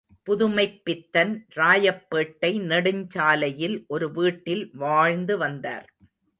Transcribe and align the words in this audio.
புதுமைப்பித்தன் 0.27 1.33
ராயப்பேட்டை 1.55 2.51
நெடுஞ் 2.61 3.05
சாலையில் 3.07 3.77
ஒரு 3.87 4.11
வீட்டில் 4.11 4.71
வாழ்ந்து 4.75 5.37
வந்தார். 5.37 5.87